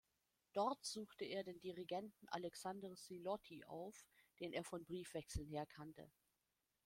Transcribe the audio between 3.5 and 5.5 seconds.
auf, den er von Briefwechseln